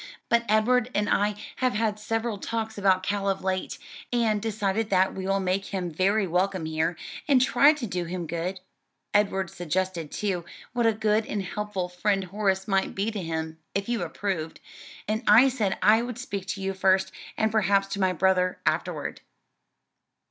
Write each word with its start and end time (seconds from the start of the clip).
But 0.29 0.45
Edward 0.49 0.89
and 0.95 1.07
I 1.07 1.35
have 1.57 1.73
had 1.75 1.99
several 1.99 2.39
talks 2.39 2.75
about 2.75 3.03
Cal 3.03 3.29
of 3.29 3.43
late, 3.43 3.77
and 4.11 4.41
decided 4.41 4.89
that 4.89 5.13
we 5.13 5.27
will 5.27 5.39
make 5.39 5.65
him 5.67 5.91
very 5.91 6.25
welcome 6.25 6.65
here, 6.65 6.97
and 7.27 7.39
try 7.39 7.73
to 7.73 7.85
do 7.85 8.05
him 8.05 8.25
good. 8.25 8.61
Edward 9.13 9.51
suggested, 9.51 10.11
too, 10.11 10.43
what 10.73 10.87
a 10.87 10.91
good 10.93 11.27
and 11.27 11.43
helpful 11.43 11.87
friend 11.87 12.23
Horace 12.23 12.67
might 12.67 12.95
be 12.95 13.11
to 13.11 13.21
him, 13.21 13.59
if 13.75 13.87
you 13.87 14.01
approved, 14.01 14.59
and 15.07 15.21
I 15.27 15.49
said 15.49 15.77
I 15.83 16.01
would 16.01 16.17
speak 16.17 16.47
to 16.47 16.61
you 16.63 16.73
first, 16.73 17.11
and 17.37 17.51
perhaps 17.51 17.85
to 17.89 18.01
my 18.01 18.11
brother 18.11 18.57
afterward." 18.65 19.21